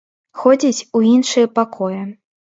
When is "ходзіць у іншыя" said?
0.43-1.51